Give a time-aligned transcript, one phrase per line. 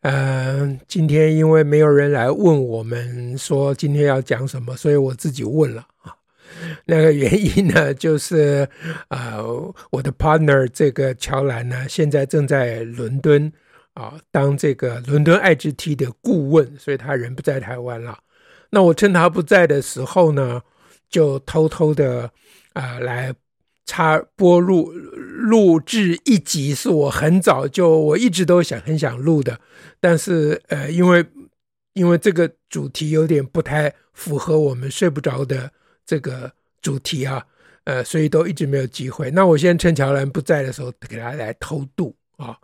[0.00, 6.14] 呃，今天因为没有人来问我们说今天要讲什么，所以我自己问了啊。
[6.86, 8.66] 那个原因呢，就是
[9.08, 9.42] 呃，
[9.90, 13.52] 我的 partner 这个乔兰呢，现在正在伦敦
[13.92, 18.18] 啊，当这个伦敦爱之 T 的顾问，所以他人不在台湾了。
[18.70, 20.62] 那我趁他不在的时候呢，
[21.08, 22.30] 就偷偷的
[22.72, 23.34] 啊、来。
[23.90, 29.58] 插播录录制一集是我很早就我一直都想很想录的，
[29.98, 31.26] 但是呃，因为
[31.94, 35.72] 因为这个主题有点不太符合我们睡不着的
[36.06, 37.44] 这个主题啊，
[37.82, 39.28] 呃，所以都一直没有机会。
[39.32, 42.56] 那我先趁乔兰不在的时候给他来偷渡啊，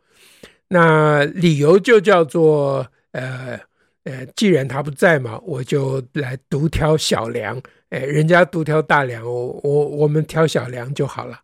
[0.69, 3.59] 那理由就叫做呃。
[4.07, 7.61] 呃，既然他不在嘛，我就来独挑小梁。
[7.91, 11.41] 哎，人家独挑大梁，我我我们挑小梁就好了。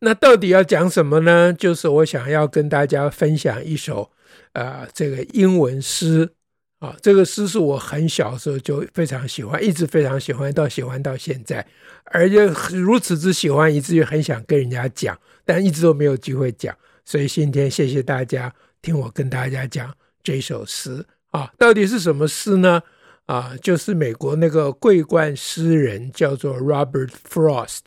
[0.00, 1.52] 那到底要讲什么呢？
[1.52, 4.10] 就是我想要跟大家分享一首
[4.52, 6.30] 呃这个英文诗
[6.78, 11.66] 啊，这个诗是我很小的时候就非常喜欢，一直非常喜欢到喜欢到现在，
[12.06, 16.74] 而且如此之喜欢，以至于很想跟人家讲，但一直都没有机会讲。
[17.04, 21.04] 所以今天谢谢大家听我跟大家讲这首诗。
[21.30, 22.82] 啊，到底是什么诗呢？
[23.26, 27.80] 啊，就是美国那个桂冠诗人叫做 Robert Frost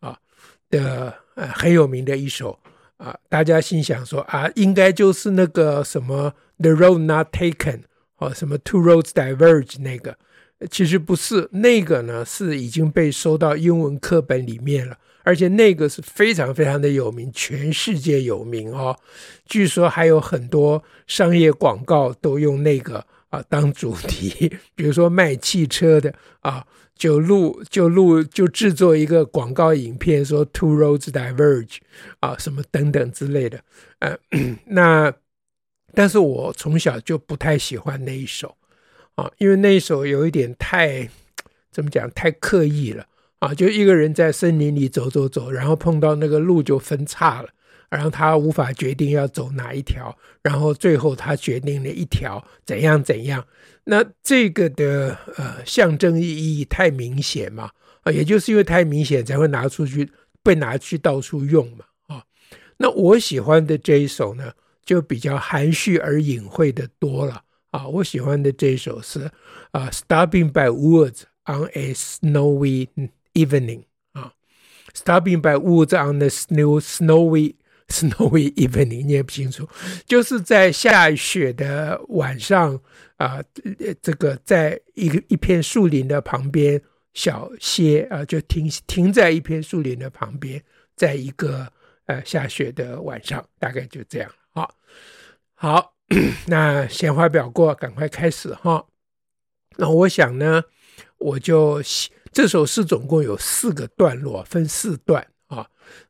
[0.00, 0.18] 啊
[0.68, 2.58] 的呃很有名的一首
[2.98, 7.82] 啊，大家心想说啊，应该就是那个什么 The Road Not Taken
[8.16, 10.16] 啊，什么 Two Roads Diverge 那个，
[10.70, 14.98] 其实不是，那个呢是已经被收到英文课本里面了。
[15.24, 18.98] 而且那个是非常非常的有名，全世界有名哦。
[19.46, 31.78] 据说还有很多商业广告都用那个啊当主题，比如说卖汽车的啊，就录就录就制作一个广告影片，说 “Two roads diverge”
[32.20, 33.64] 啊，什么等等之类的。
[34.00, 34.16] 呃，
[34.66, 35.10] 那
[35.94, 38.56] 但是我从小就不太喜欢那一首
[39.14, 41.08] 啊，因为那一首有一点太
[41.70, 43.06] 怎么讲，太刻意了。
[43.38, 47.48] 啊，就一个人在森林里走走走，然后碰到那个路就分叉了，
[47.92, 53.46] 然后他无法决定要走哪一条，然后最后他决定了一条怎样怎样。
[53.84, 56.26] 那这个的呃象征意
[56.58, 57.70] 义太明显嘛，
[58.04, 60.10] 啊，也就是因为太明显才会拿出去
[60.42, 62.24] 被拿去到处用嘛，啊，
[62.78, 64.54] 那我喜欢的这一首呢，
[64.86, 67.42] 就比较含蓄而隐晦的多了
[67.72, 69.30] 啊，我喜欢的这一首是
[69.72, 72.88] 啊，Stopping by woods on a snowy
[73.34, 73.82] Evening
[74.12, 74.32] 啊
[74.94, 77.56] ，Stopping by woods on the snow snowy
[77.88, 79.68] snowy evening，你也不清楚，
[80.06, 82.80] 就是在下雪的晚上
[83.16, 83.42] 啊，
[84.00, 86.80] 这个在一个一片树林的旁边
[87.14, 90.62] 小歇啊，就停停在一片树林的旁边，
[90.96, 91.70] 在一个
[92.06, 94.30] 呃下雪的晚上，大概就这样。
[94.50, 94.74] 好，
[95.54, 95.94] 好，
[96.46, 98.86] 那闲话表过，赶快开始哈。
[99.76, 100.62] 那我想呢，
[101.18, 101.82] 我就。
[102.34, 105.31] 这首诗总共有四个段落，分四段。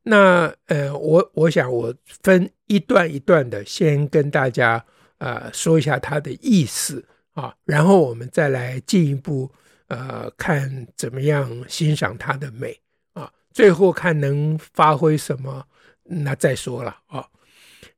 [0.03, 4.85] 那呃，我我想我分一段一段的，先跟大家
[5.19, 9.51] 呃说一下它的意思啊，然后我们再来进一步
[9.89, 12.79] 呃看怎么样欣赏它的美
[13.13, 13.33] 啊。
[13.53, 15.67] 最后看能发挥什么，
[16.05, 17.27] 那再说了啊。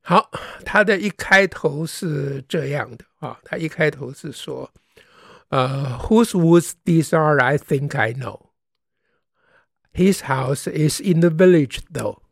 [0.01, 0.29] 好，
[0.63, 4.71] 它的一开头是这样的啊，它一开头是说。
[5.49, 8.44] 呃 whose woods these are, I think I know.
[9.94, 12.22] His house is in the village, though.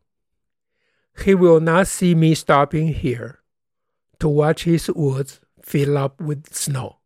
[1.24, 3.40] He will not see me stopping here
[4.20, 6.96] to watch his woods fill up with snow.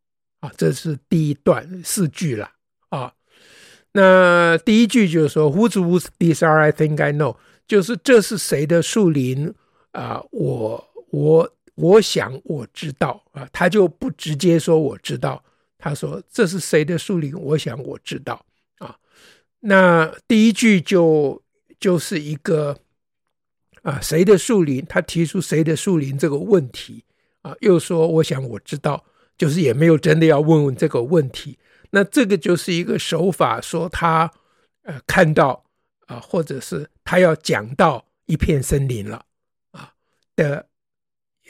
[0.41, 2.51] 啊，这是第一段四句了
[2.91, 3.15] 啊。
[3.93, 7.37] 那第一句就是说，whose woods these are, I think I know，
[7.67, 9.55] 就是这是谁的树林
[9.93, 10.23] 啊？
[10.31, 15.43] 我我我想我知道啊，他就不直接说我知道。
[15.79, 17.35] 他说：“这是谁的树林？
[17.37, 18.46] 我想我知道啊。
[19.62, 21.44] 那第一句就
[21.80, 22.80] 就是一个
[23.84, 24.86] 啊，谁的树林？
[24.86, 27.04] 他提出谁的树林这个问题
[27.42, 29.06] 啊，又说我想我知道，
[29.38, 31.58] 就是也没有真的要问问这个问题。
[31.92, 34.32] 那这个就是一个手法，说他
[34.84, 35.66] 呃看到
[36.08, 39.26] 啊，或者是他要讲到一片森林了
[39.72, 39.94] 啊
[40.36, 40.68] 的，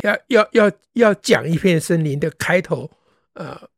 [0.03, 2.91] 要要要要讲一片森林的开头。”
[3.37, 3.69] 呃，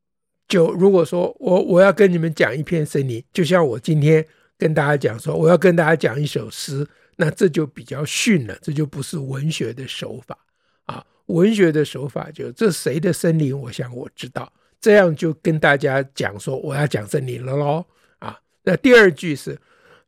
[0.50, 4.26] 就如果说我我要跟你们讲一片森林，就像我今天
[4.58, 6.86] 跟大家讲说，我要跟大家讲一首诗，
[7.16, 10.38] 那这就比较逊了，这就不是文学的手法
[10.86, 11.06] 啊。
[11.28, 13.58] 文学的手法就这谁的森林？
[13.58, 14.52] 我想我知道，
[14.82, 17.86] 这样就跟大家讲说我要讲森林了喽
[18.18, 18.36] 啊。
[18.64, 19.56] 那第二句是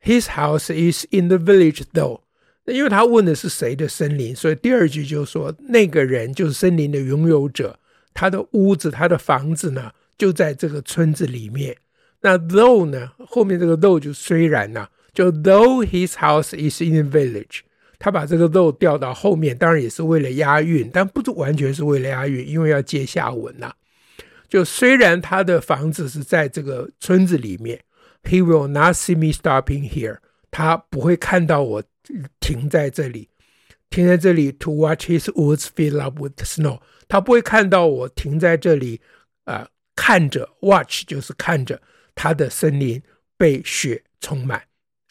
[0.03, 2.21] His house is in the village though。
[2.65, 7.77] 那因为他问的是谁的森林，所以第二句就是说那个人就是森林的拥有者，
[8.13, 11.75] 他的屋子、他的房子呢就在这个村子里面。
[12.21, 17.61] 那 though 呢，后面这个 though 就虽然呢，就 though his house is in the village，
[17.97, 23.73] 他把这个 though 调到后面，当然也是为了押韵，但不完全是为了押韵，因为要接下文呐。
[24.47, 27.79] 就虽然他的房子是在这个村子里面
[28.23, 30.17] ，he will not see me stopping here，
[30.51, 31.83] 他不会看到我。
[32.41, 33.29] 停在这里，
[33.89, 36.79] 停在这里，to watch his woods fill up with snow。
[37.07, 38.99] 他不会看到我停在这里，
[39.45, 39.65] 啊、
[40.03, 41.79] 看着 watch 就是看着
[42.15, 42.99] 他的森林
[43.37, 44.63] 被雪充满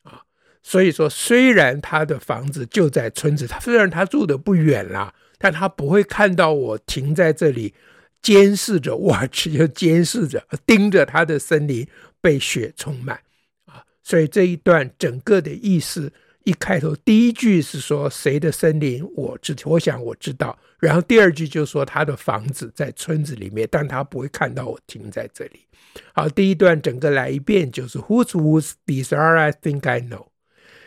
[0.02, 0.22] 啊。
[0.64, 7.72] 所以说，虽然他的房子就在村子，他虽然他住的不远啦，但他不会看到我停在这里，
[8.20, 11.86] 监视着 watch 就监视着盯着他的森林
[12.20, 13.20] 被雪充满
[13.66, 13.84] 啊。
[14.02, 16.12] 所以这一段整个的意思。
[16.44, 20.58] 一开头第一句是说谁的森林，我知，我想我知道。
[20.80, 25.66] 然后第二句就说他的房子在村子里面，但他不会看到我停在这里。
[26.14, 29.38] 好，第一段整个来一遍，就是 Whose woods these are?
[29.38, 30.28] I think I know.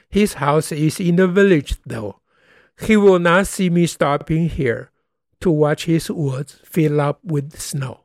[0.10, 2.16] His house is in the village, though.
[2.78, 4.88] He will not see me stopping here
[5.40, 8.00] to watch his woods fill up with snow.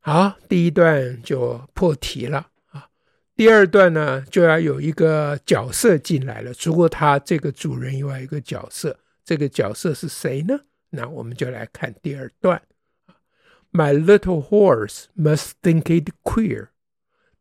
[0.00, 2.88] 好，第一段就破题了啊。
[3.34, 6.54] 第二段呢，就要有一个角色进来了。
[6.54, 8.98] 除了他这个主人以外，一个角色，
[9.29, 10.61] 这个角色是谁呢？
[10.89, 12.61] 那我们就来看第二段。
[13.71, 16.69] My little horse must think it queer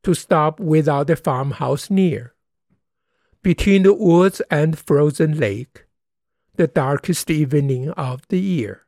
[0.02, 2.32] to stop without a farmhouse near.
[3.43, 5.87] Between the woods and frozen lake,
[6.56, 8.81] the darkest evening of the year。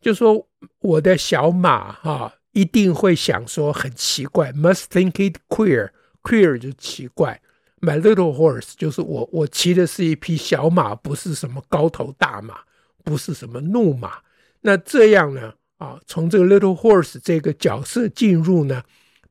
[0.00, 0.48] 就说
[0.80, 2.38] 我的小马哈。
[2.52, 7.40] 一定会想说很奇怪，must think it queer，queer 就奇怪。
[7.79, 12.59] My little horse 就是我，我骑的是一匹小马，不是什么高头大马，
[13.03, 14.19] 不是什么怒马。
[14.61, 15.53] 那这样呢？
[15.77, 18.83] 啊，从这个 little horse 这个角色进入呢，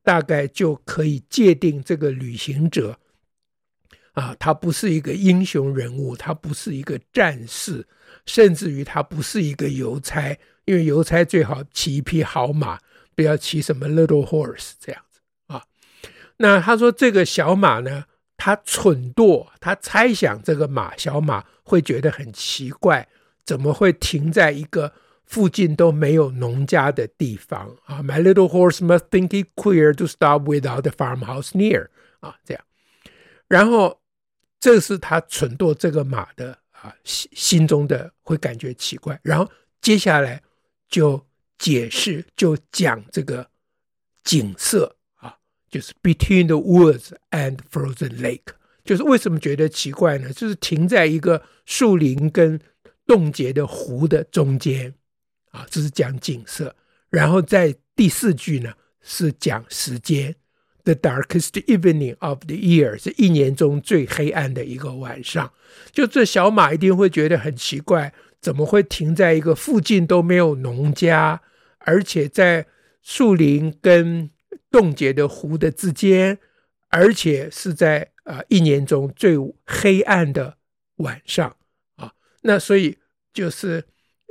[0.05, 2.97] 大概就可以界定这个旅行者
[4.13, 7.85] 啊，他不是一个英雄人物，他不是一个战士，
[8.27, 12.79] 甚至于他不是一个邮差，因为邮差最好骑一匹好马。
[13.17, 15.65] 不要骑什么 little horse 这样子啊。
[16.37, 18.05] 那他说这个小马呢，
[18.37, 23.09] 他蠢惰，他猜想这个马小马会觉得很奇怪，
[23.45, 24.93] 怎么会停在一个
[25.25, 31.89] 附近都没有农家的地方啊？My little horse must think it queer to stop without a farmhouse near
[32.21, 32.63] 啊，这样。
[33.49, 34.01] 然后
[34.61, 39.19] 这是他蠢惰这个马的啊心心中的会感觉奇怪。
[39.23, 39.51] 然后
[39.81, 40.43] 接下来
[40.89, 41.25] 就。
[41.59, 43.49] 解释就讲这个
[44.23, 44.95] 景色，
[45.77, 50.33] 就是 between the woods and frozen lake，就是为什么觉得奇怪呢？
[50.33, 52.59] 就是停在一个树林跟
[53.07, 54.95] 冻结的湖的中间
[55.51, 56.75] 啊，这是讲景色。
[57.11, 60.35] 然后在第四句呢是讲时间
[60.85, 65.53] ，the darkest evening of the year 是一年中最黑暗的一个晚上。
[65.93, 68.15] 就这小马一定会觉得很奇怪。
[68.41, 71.43] 怎么会停在一个附近都没有农家，
[71.81, 72.67] 而且在
[73.03, 74.31] 树林跟
[74.71, 76.39] 冻结的湖的之间，
[76.89, 80.57] 而且是在啊、一年中最黑暗的
[80.97, 81.57] 晚上
[81.95, 82.13] 啊？
[82.43, 82.99] 那所以
[83.33, 83.85] 就是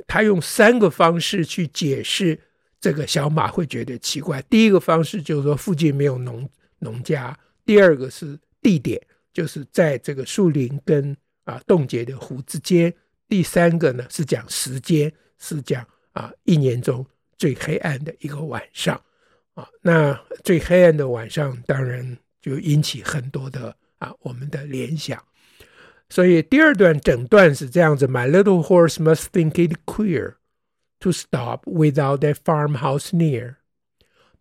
[0.06, 2.38] 他用三个方式去解释
[2.78, 4.42] 这个小马会觉得奇怪。
[4.42, 6.46] 第一个方式就是说附近没有农
[6.80, 9.00] 农家，第二个是地点，
[9.32, 12.92] 就是在这个树林跟啊冻结的湖之间。
[13.28, 17.04] 第三个呢是讲时间，是讲啊一年中
[17.38, 19.02] 最黑暗的一个晚上
[19.56, 19.68] 啊。
[19.82, 25.20] 那最黑暗的晚上，当然就引起很多的啊我们的联想。
[26.08, 30.36] 所以第二段整段是这样子：My little horse must think it queer
[31.00, 33.56] to stop without a farmhouse near.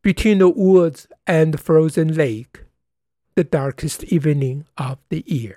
[0.03, 2.65] Between the woods and the frozen lake,
[3.33, 5.55] the darkest evening of the year.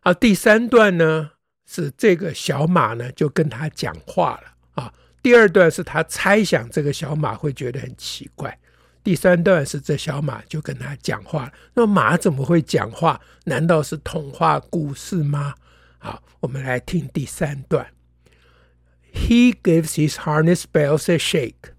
[0.00, 1.30] 啊，第三段呢
[1.64, 4.92] 是这个小马呢就跟他讲话了啊。
[5.21, 8.57] 第二段是他猜想这个小马会觉得很奇怪。
[9.03, 11.53] 第三段是这小马就跟他讲话了。
[11.73, 13.19] 那马怎么会讲话？
[13.45, 15.55] 难道是童话故事吗？
[15.99, 17.87] 好，我们来听第三段。
[19.15, 21.73] he gives his harness bells a shake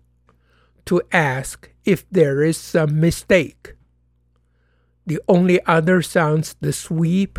[0.84, 3.74] to ask if there is some mistake.
[5.04, 7.38] The only other sounds the sweep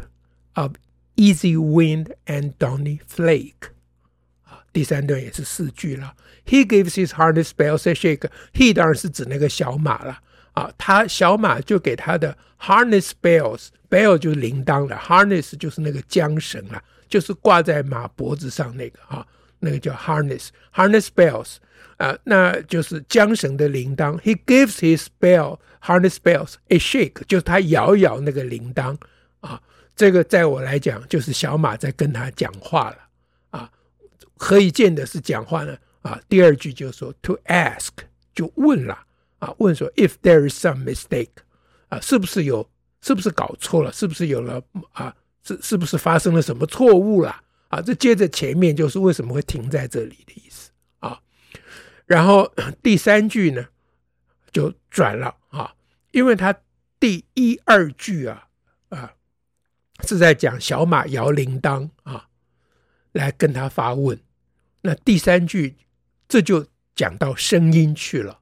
[0.53, 0.75] of
[1.15, 3.71] easy wind and downy flake.
[4.72, 6.14] 第三段也是四句了。
[6.46, 8.28] He gives his harness bells a shake.
[8.52, 10.18] He 当然是指那个小马了
[10.52, 19.26] 啊，他小马就给他的 harness bells，bell 就是铃铛了，harness 就是那个缰绳了，就是挂在马脖子上那个啊，
[19.60, 21.56] 那个叫 harness，harness bells
[21.96, 24.18] 啊，那就是缰绳的铃铛。
[24.20, 28.96] He gives his bell harness bells a shake，就是他摇摇那个铃铛
[29.40, 29.60] 啊，
[29.94, 32.96] 这个在我来讲就是小马在跟他讲话了。
[34.42, 37.90] 可以见的是讲话呢啊，第二句就是说 to ask
[38.34, 39.06] 就问了
[39.38, 41.30] 啊，问说 if there is some mistake
[41.88, 42.68] 啊，是不是有
[43.02, 44.60] 是不是搞错了，是不是有了
[44.94, 47.80] 啊，是是不是发生了什么错误了啊？
[47.80, 51.20] 这接着前面就是为什么会停在这里的意思啊。
[52.04, 53.64] 然后第三句呢
[54.50, 55.72] 就转了啊，
[56.10, 56.52] 因为他
[56.98, 58.48] 第一二句啊
[58.88, 59.14] 啊
[60.04, 62.26] 是在讲小马摇铃铛啊，
[63.12, 64.18] 来跟他发问。
[64.82, 65.76] 那第三句，
[66.28, 68.40] 这就讲到声音去了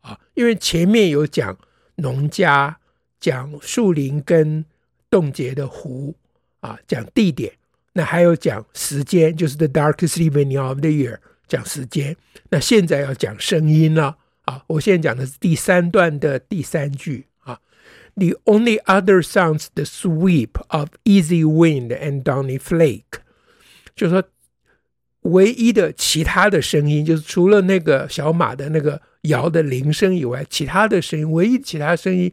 [0.00, 1.58] 啊，因为前面有讲
[1.96, 2.78] 农家，
[3.18, 4.64] 讲树林跟
[5.10, 6.16] 冻结的湖
[6.60, 7.52] 啊，讲地点，
[7.94, 11.18] 那还有讲时间，就是 the darkest evening of the year，
[11.48, 12.16] 讲时间。
[12.50, 17.60] 那现在要讲声音了啊，我现在讲的是第三段的第三句啊
[18.14, 23.20] ，the only other sounds the sweep of easy wind and downy flake，
[23.96, 24.22] 就是说。
[25.22, 32.32] 唯一的其他的声音，就是除了那个小马的那个摇的铃声以外，其他的声音，唯一其他声音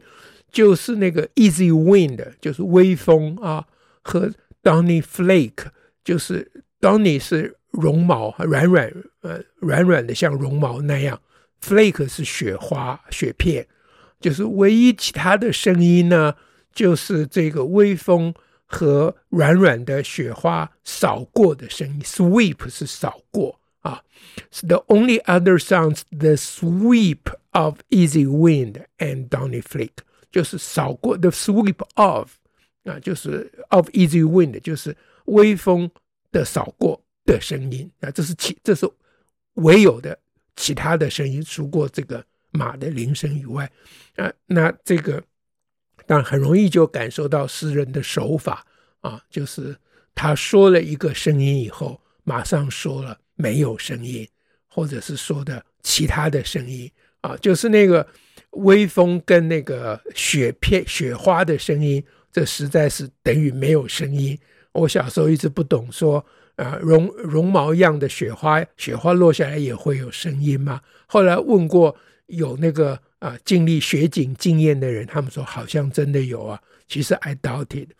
[0.50, 3.66] 就是那个 easy wind，就是微风啊，
[4.02, 4.30] 和
[4.62, 5.66] Donny flake，
[6.02, 8.90] 就是 Donny 是绒毛，软软
[9.20, 11.20] 呃软软的像绒毛那样
[11.62, 13.66] ，flake 是雪花雪片，
[14.18, 16.34] 就是唯一其他的声音呢，
[16.72, 18.34] 就是这个微风。
[18.70, 24.04] 和软软的雪花扫过的声音，sweep 是扫过啊。
[24.60, 27.20] The only other sounds the sweep
[27.52, 29.96] of easy wind and downy flake，
[30.30, 32.30] 就是扫过 the sweep of
[32.84, 34.94] 啊，就是 of easy wind，就是
[35.24, 35.90] 微风
[36.30, 38.10] 的扫过的声音啊。
[38.10, 38.86] 这是其这是
[39.54, 40.18] 唯有的
[40.56, 43.70] 其他的声音，除过这个马的铃声以外
[44.16, 44.30] 啊。
[44.44, 45.22] 那这个。
[46.08, 48.64] 但很容易就感受到诗人的手法
[49.02, 49.76] 啊，就是
[50.14, 54.26] 他说了一个声音以后，马上说了没有声音，
[54.66, 58.06] 或者是说的其他的声音啊，就是那个
[58.52, 64.38] 微风跟那个雪片、雪花的声音，这实在是等于没有声音。
[64.72, 66.24] 我小时候一直不懂说，
[66.56, 70.80] 啊，绒绒毛一样的雪花，雪花落下来也会有声音吗？
[71.06, 71.94] 后来问过
[72.28, 72.98] 有那个。
[73.18, 76.62] 啊，经历雪景经验的人，他们说好像真的有啊。
[76.86, 77.90] 其实 I doubt it。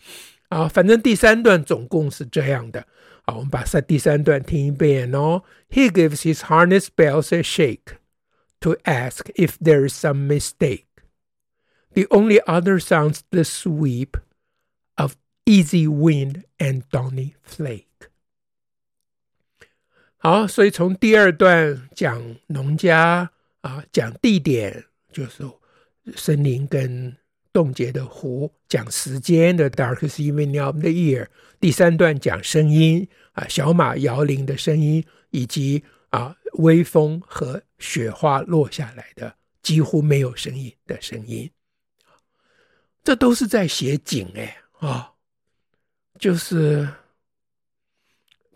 [0.48, 2.86] 啊，反正第三段总共是这样的。
[3.26, 5.42] 好，我们把三第三段听一遍哦。
[5.68, 7.98] He gives his harness bells a shake
[8.60, 10.84] to ask if there is some mistake.
[11.92, 14.12] The only other sounds the sweep
[14.96, 17.84] of easy wind and downy flake.
[20.16, 24.86] 好，所以从第二段讲农家啊，讲地点。
[25.18, 25.42] 就是
[26.16, 27.16] 森林跟
[27.52, 31.26] 冻结的湖，讲时间的 darkest evening of the year。
[31.58, 41.50] 第三段讲声音啊，小马摇铃的声音，以及啊微风和雪花落下来的几乎没有声音的声音。
[43.02, 45.14] 这都是在写景哎啊，
[46.16, 46.88] 就是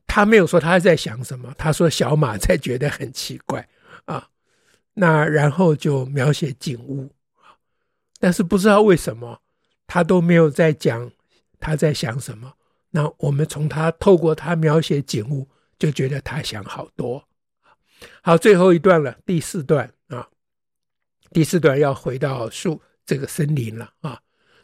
[0.06, 3.68] 他没有说他在想什么，他说小马在觉得很奇怪
[4.04, 4.28] 啊。
[4.94, 7.14] 那然后就描写景物，
[8.20, 9.40] 但是不知道为什么
[9.86, 11.10] 他都没有在讲
[11.58, 12.54] 他在想什么。
[12.90, 17.26] 那我们从他透过他描写景物，就觉得他想好多。
[18.22, 20.28] 好，最后一段了，第四段啊，
[21.30, 24.20] 第四段要回到树这个森林了啊。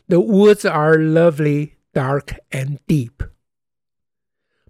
[0.08, 3.12] The woods are lovely, dark and deep,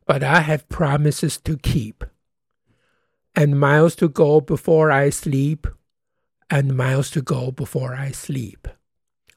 [0.05, 1.95] but I have promises to keep.
[3.38, 5.66] And miles to go before I sleep,
[6.50, 8.60] and miles to go before I sleep。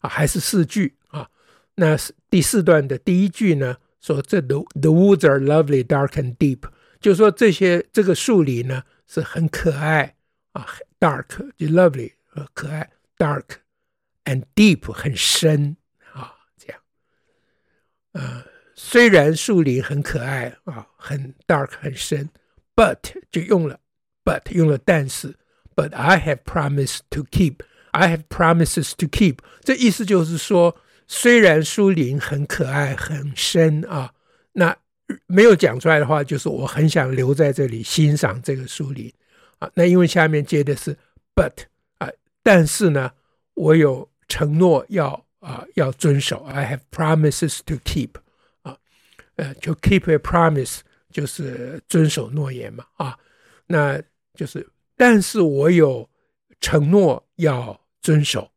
[0.00, 1.30] 啊，还是四句啊。
[1.76, 1.96] 那
[2.28, 6.68] 第四段的第一句呢，说这 the the woods are lovely, dark and deep，
[7.00, 10.16] 就是说这些这个树林呢是很可爱
[10.52, 10.66] 啊，
[11.00, 13.60] dark 就 lovely 呃可爱，dark
[14.24, 15.78] and deep 很深
[16.12, 16.80] 啊，这样。
[18.12, 18.44] 呃，
[18.74, 22.28] 虽然树林很可爱啊，很 dark 很深。
[22.76, 23.80] but 就用了
[24.23, 25.35] but 用了但是
[25.75, 27.55] ，but I have promised to keep。
[27.91, 29.39] I have promises to keep。
[29.63, 34.13] 这意思就是说，虽然树林很可爱、很深啊，
[34.53, 34.77] 那
[35.27, 39.11] 没有讲出来的话，就是我很想留在这里欣赏这个树林
[39.59, 39.69] 啊。
[39.73, 40.97] 那因为下面接的是
[41.35, 41.51] but
[41.97, 42.09] 啊，
[42.41, 43.11] 但是呢，
[43.55, 46.45] 我有承诺要啊要遵守。
[46.45, 48.11] I have promises to keep
[48.61, 48.77] 啊，
[49.35, 50.79] 呃，就 keep a promise
[51.11, 53.17] 就是遵守诺言嘛啊，
[53.67, 54.01] 那
[54.40, 56.08] 就是，但是我有
[56.60, 57.80] 承诺要。
[58.02, 58.48] 遵守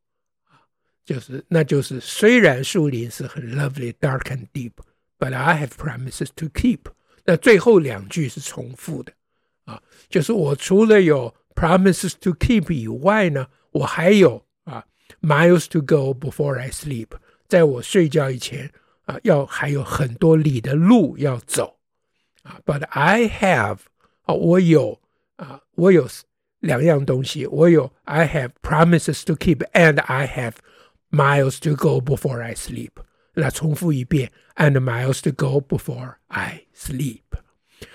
[0.46, 0.62] 啊，
[1.04, 6.82] 就是，那就是，虽然树林是很 lovely, dark and deep，but I have promises to keep。
[7.26, 9.12] 那最后两句是重复的
[9.66, 14.86] 啊，就是我除了有 promises to keep 以外呢，我还有啊
[15.20, 17.08] miles to go before I sleep，
[17.48, 18.72] 在我睡觉以前
[19.06, 21.80] 啊，要还有很多里的路要走
[22.44, 22.62] 啊。
[22.64, 23.80] But I have
[24.26, 25.02] 啊，我有
[25.38, 26.08] 啊，我有。
[26.60, 30.56] 两样东西，我有 I have promises to keep and I have
[31.10, 32.92] miles to go before I sleep。
[33.36, 37.22] 那重复一遍，and miles to go before I sleep。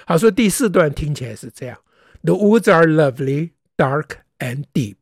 [0.06, 1.78] 好，说第四段听起来是这样：
[2.22, 4.96] The woods are lovely, dark and deep,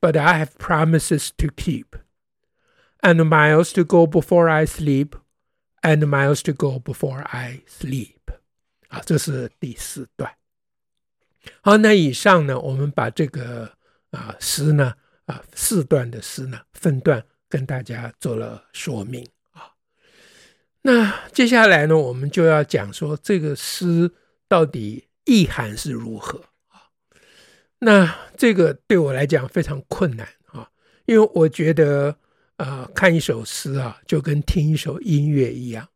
[0.00, 1.84] but I have promises to keep
[3.02, 5.10] and miles to go before I sleep,
[5.82, 8.16] and miles to go before I sleep。
[8.88, 10.32] 啊，这是第四段。
[11.61, 13.71] 好，那以上呢，我们把这个
[14.11, 14.93] 啊诗呢
[15.25, 19.73] 啊四段的诗呢分段跟大家做了说明啊。
[20.83, 24.11] 那接下来呢，我们就要讲说这个诗
[24.47, 26.93] 到底意涵是如何啊？
[27.79, 30.69] 那这个对我来讲非常困难啊，
[31.05, 32.15] 因为我觉得
[32.57, 35.89] 啊，看一首诗啊，就跟听一首音乐一样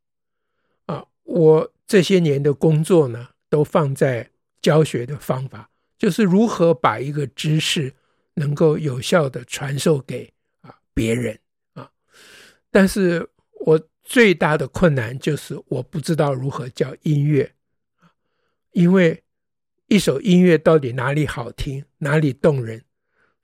[0.88, 1.06] 啊。
[1.24, 4.32] 我这些年的工作呢，都放在。
[4.62, 7.94] 教学的方法就是如何把一个知识
[8.34, 11.38] 能够有效地传授给啊别人
[11.74, 11.90] 啊，
[12.72, 13.28] 但是
[13.66, 17.54] 我最大的困难就是我不知道如何教音乐，
[18.72, 19.24] 因为
[19.88, 22.84] 一首音乐到底哪里好听，哪里动人，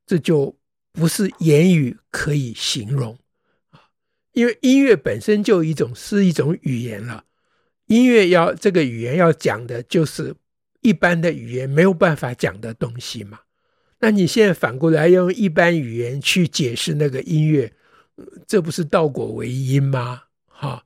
[0.05, 0.57] 这就
[0.93, 3.17] 不是言语可以形容
[3.71, 3.81] 啊，
[4.31, 7.25] 因为音乐本身就一种是一种语言了，
[7.87, 10.35] 音乐要这个语言要讲的就是。
[10.85, 13.39] 一般的语言没有办法讲的东西嘛？
[13.99, 17.73] 那你现在反过来用一般语言去解释那个音乐，
[18.45, 20.25] 这不是倒果为因吗？
[20.45, 20.85] 哈，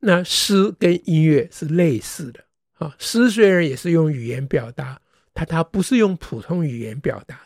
[0.00, 2.96] 那诗跟音乐是类似的啊。
[2.98, 5.00] 诗虽然也是用语言表达，
[5.32, 7.40] 它它不是用普通语言表达，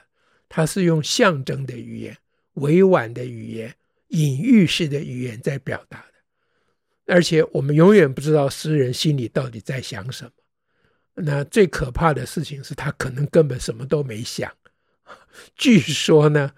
[0.49, 2.17] 它是用象征的语言、
[2.55, 3.75] 委婉的语言、
[4.09, 7.15] 隐喻式的语言在表达的。
[7.15, 10.31] 而且我们永远不知道诗人心里到底在想什么。
[11.15, 14.51] 那最可怕的事情是他可能根本什么都没想。
[15.57, 16.53] 据说呢，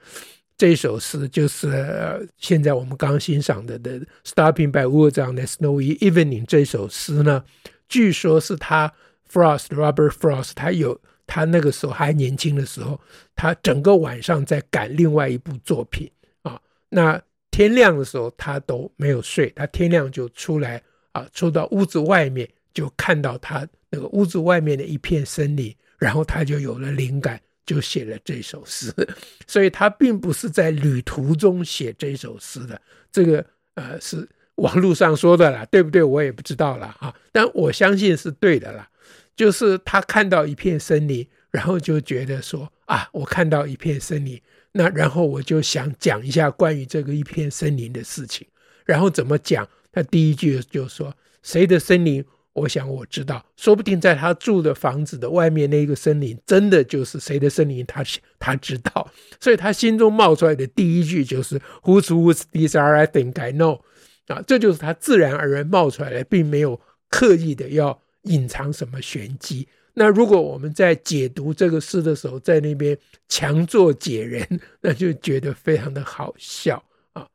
[0.56, 7.44] 这首诗就是现在我们刚欣赏的的《Stopping by Woods on a Snowy Evening》这首诗呢，
[7.88, 8.92] 据说是他
[9.30, 13.00] Frost Robert Frost，他有他那个时候还年轻的时候，
[13.34, 16.10] 他整个晚上在赶另外一部作品
[16.42, 16.60] 啊。
[16.90, 23.66] 那天亮的时候他都没有睡，他天亮就出来啊，出到屋子外面就看到他。
[23.90, 28.92] 那个屋子外面的一片森林，然后他就有了灵感，就写了这首诗。
[29.46, 32.82] 所以他并不是在旅途中写这首诗的，
[33.12, 36.02] 这个呃是网络上说的啦，对不对？
[36.02, 38.90] 我也不知道了啊，但我相信是对的啦。
[39.36, 48.44] 就是他看到一片森林，然后就觉得说啊，我看到一片森林，那然后我就想讲一下关于这个一片森林的事情。
[48.84, 49.68] 然后怎么讲？
[49.92, 52.24] 他第一句就说谁的森林？
[52.54, 58.04] 我想我知道，说不定在他住的房子的外面那个森林，真的就是谁的森林，他
[58.38, 62.96] 他知道，所以他心中冒出来的第一句就是 “Who's who's these are?
[62.96, 63.80] I think I know。
[64.28, 69.66] 啊，这就是他自然而然冒出来的，并没有刻意的要隐藏什么玄机。
[69.94, 72.96] 那如果我们在解读这个诗的时候，在那边
[73.28, 77.26] 强作解人， 那就觉得非常的好笑啊。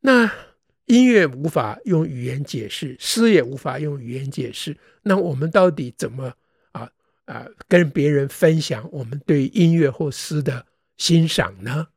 [0.00, 0.30] 那。
[0.86, 4.76] 音乐无法用语言解释，诗也无法用语言解释。
[5.02, 6.32] 那我们到底怎么
[6.72, 6.88] 啊
[7.24, 10.64] 啊跟别人分享我们对音乐或诗的
[10.96, 11.88] 欣赏呢？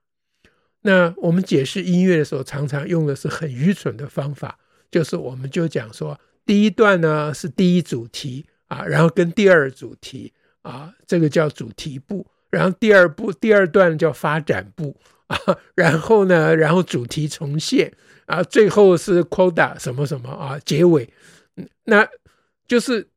[0.81, 4.57] 那我们解释音乐的时候，常常用的是很愚蠢的方法，
[4.89, 14.97] 就是我们就讲说，第一段呢是第一主题啊，然后跟第二主题啊，这个叫主题部，然后第二部第二段叫发展部
[15.27, 15.37] 啊，
[15.75, 17.93] 然后呢，然后主题重现。
[18.29, 21.09] 啊，最后是 coda 什么什么啊，结尾，
[21.85, 22.07] 那
[22.67, 23.09] 就是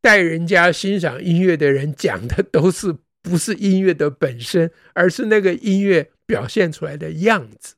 [0.00, 7.74] 带人家欣赏音乐的人讲的都是不是音乐的本身，而是那个音乐表现出来的样子。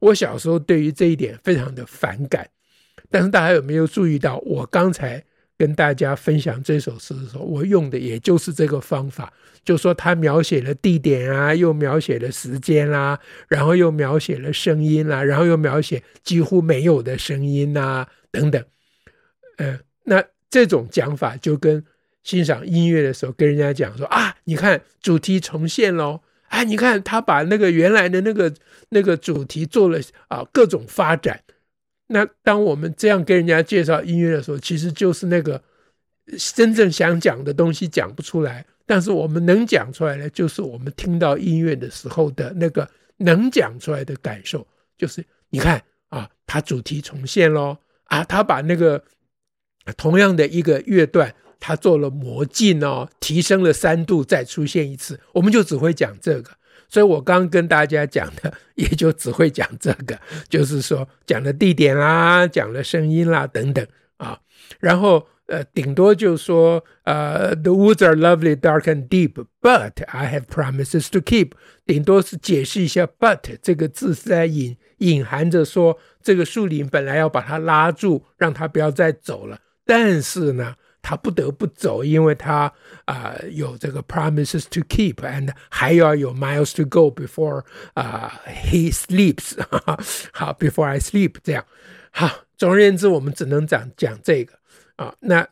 [0.00, 2.50] 我小时候对于这一点非常的反感，
[3.08, 5.24] 但是大家有没有注意到，我刚才
[5.62, 9.32] 跟大家分享这首诗的时候，我用的也就是这个方法，
[9.64, 18.64] 就说他描写了地点啊，又描写了时间啦、然后又描写了声音啦、然后又描写几乎没有的声音啊，等等，
[19.58, 20.24] 呃，那。
[20.52, 21.82] 这种讲法就跟
[22.22, 28.52] 欣赏音乐的时候跟人家讲说啊，你看主题重现喽，哎，你看他把那个原来的那个
[28.90, 29.98] 那个主题做了
[30.28, 31.40] 啊各种发展。
[32.12, 35.60] 那当我们这样跟人家介绍音乐的时候，其实就是那个
[36.54, 49.02] 真正想讲的东西讲不出来，但是我们能讲出来的，就是我们听到音乐的时候的那个能讲出来的感受，就是你看啊，他主题重现喽，啊，他把那个。
[49.96, 56.52] 同样的一个乐段，它做了魔镜哦，提升了三度，再出现一次，我们就只会讲这个。
[56.92, 63.86] 所以我刚跟大家讲的， 也就只会讲这个，就是说讲了地点啦，讲了声音啦等等
[64.18, 64.38] 啊。
[64.78, 71.52] 然后呃，顶多就说呃，The woods are lovely, dark and deep, but I have promises to keep。
[71.86, 79.58] 顶多是解释一下，but 这个字是在隐隐含着说，这个树林本来要把它拉住，让它不要再走了。
[79.86, 82.72] 但是呢，他不得不走，因为他
[83.04, 89.60] 啊、有这个 promises to keep，and 还要有 miles to go before 啊、uh, he sleeps，
[90.32, 91.66] 好，before I sleep，这样
[92.12, 92.44] 好。
[92.56, 94.56] 总而言之，我们只能讲讲这个
[94.94, 95.12] 啊。
[95.18, 95.46] 那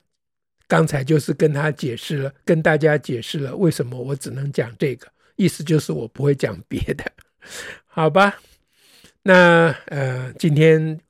[0.69, 7.05] 刚才就是跟他解释了，跟大家解释了为什么我只能讲这个，意思就是我不会讲别的，
[7.87, 8.39] 好吧？
[9.23, 11.01] 那呃，今天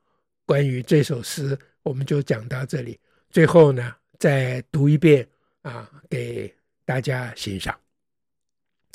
[0.47, 2.99] 关于这首诗，我们就讲到这里。
[3.29, 5.28] 最后呢，再读一遍
[5.62, 7.78] 啊，给大家欣赏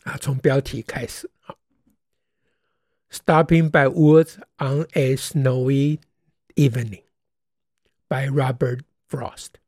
[0.03, 1.29] 啊，从标题开始。
[1.39, 1.57] 好，
[3.11, 5.99] Stopping by Woods on a Snowy
[6.55, 7.03] Evening
[8.07, 9.59] by Robert Frost.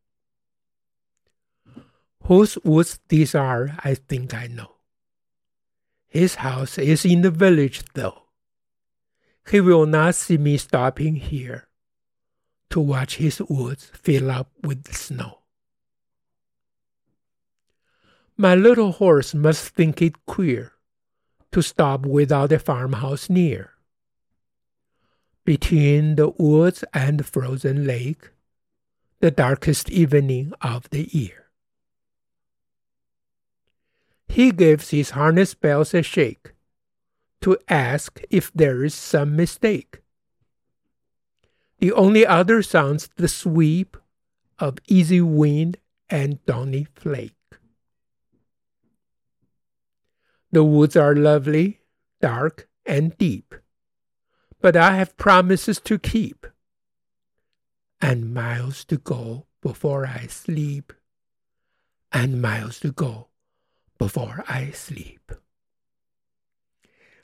[2.28, 4.78] Whose woods these are, I think I know.
[6.08, 8.24] His house is in the village, though.
[9.50, 11.68] He will not see me stopping here.
[12.70, 15.40] To watch his woods fill up with snow.
[18.41, 20.73] My little horse must think it queer
[21.51, 23.73] to stop without a farmhouse near.
[25.45, 28.31] Between the woods and the frozen lake,
[29.19, 31.47] the darkest evening of the year.
[34.29, 36.53] He gives his harness bells a shake
[37.41, 40.03] to ask if there is some mistake.
[41.81, 43.97] The only other sounds the sweep
[44.61, 47.38] of easy wind and downy flake.
[50.52, 51.80] The woods are lovely,
[52.20, 53.56] dark, and deep,
[54.62, 56.46] but I have promises to keep
[58.00, 60.94] and miles to go before I sleep,
[62.12, 63.30] and miles to go
[63.98, 65.22] before I sleep.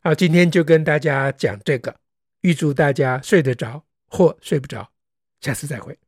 [0.01, 1.99] 好，今天就跟大家讲这个，
[2.41, 3.85] 预祝大家睡得着。
[4.11, 4.91] 或睡不着，
[5.39, 5.99] 下次再会。